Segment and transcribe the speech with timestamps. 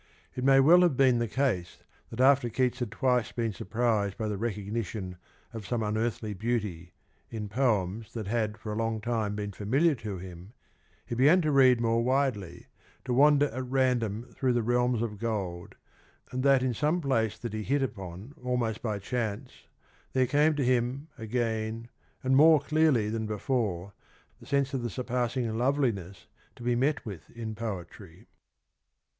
[0.33, 1.77] It may well have been the case
[2.09, 5.17] that after Keats had twice been surprised by the recognition
[5.53, 6.93] of some unearthly beauty
[7.29, 10.53] in poems that had for a long time been familiar to him,
[11.05, 12.65] he began to read more widely,
[13.05, 15.75] to wander at ran dom through the realms of gold,
[16.31, 19.67] and that in some place that he hit upon almost by chance
[20.13, 21.89] there came to him again,
[22.23, 23.93] and more clearly than before,
[24.39, 26.25] the sense of the surpassing loveliness
[26.55, 28.25] to be met with in poetry.